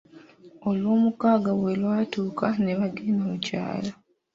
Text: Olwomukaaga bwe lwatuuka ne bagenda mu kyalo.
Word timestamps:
Olwomukaaga 0.69 1.51
bwe 1.59 1.73
lwatuuka 1.81 2.45
ne 2.63 2.73
bagenda 2.79 3.23
mu 3.29 3.37
kyalo. 3.45 3.91